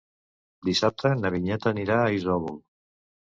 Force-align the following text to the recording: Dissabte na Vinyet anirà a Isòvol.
Dissabte 0.69 1.11
na 1.19 1.31
Vinyet 1.35 1.69
anirà 1.73 1.97
a 2.05 2.09
Isòvol. 2.21 2.57